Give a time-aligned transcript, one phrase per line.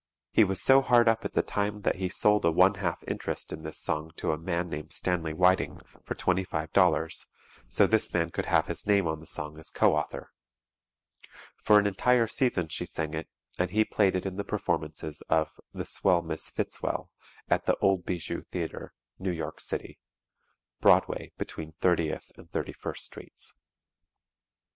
[0.31, 3.53] He was so hard up at the time that he sold a one half interest
[3.53, 7.27] in this song to a man named Stanley Whiting for $25.00,
[7.69, 10.31] so this man could have his name on the song as co author.
[11.63, 13.29] For an entire season she sang it
[13.59, 17.11] and he played it in the performances of "The Swell Miss Fitzwell"
[17.47, 19.99] at the old Bijou Theatre, New York City
[20.79, 23.53] (Broadway between 30th and 31st Sts.).